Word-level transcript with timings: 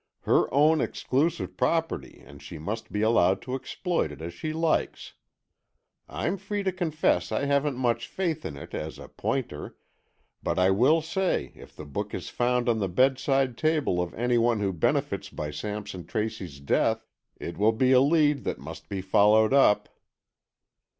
"Her 0.21 0.51
own 0.51 0.81
exclusive 0.81 1.55
property 1.57 2.23
and 2.25 2.41
she 2.41 2.57
must 2.57 2.91
be 2.91 3.03
allowed 3.03 3.39
to 3.43 3.53
exploit 3.53 4.11
it 4.11 4.19
as 4.19 4.33
she 4.33 4.51
likes. 4.51 5.13
I'm 6.09 6.37
free 6.37 6.63
to 6.63 6.71
confess 6.71 7.31
I 7.31 7.45
haven't 7.45 7.77
much 7.77 8.07
faith 8.07 8.43
in 8.43 8.57
it 8.57 8.73
as 8.73 8.97
a 8.97 9.07
pointer, 9.09 9.77
but 10.41 10.57
I 10.57 10.71
will 10.71 11.03
say 11.03 11.51
if 11.53 11.75
the 11.75 11.85
book 11.85 12.15
is 12.15 12.29
found 12.29 12.67
on 12.67 12.79
the 12.79 12.89
bedside 12.89 13.59
table 13.59 14.01
of 14.01 14.15
any 14.15 14.39
one 14.39 14.59
who 14.59 14.73
benefits 14.73 15.29
by 15.29 15.51
Sampson 15.51 16.07
Tracy's 16.07 16.59
death, 16.59 17.05
it 17.37 17.59
will 17.59 17.71
be 17.71 17.91
a 17.91 18.01
lead 18.01 18.43
that 18.43 18.57
must 18.57 18.89
be 18.89 19.01
followed 19.03 19.53
up." 19.53 19.87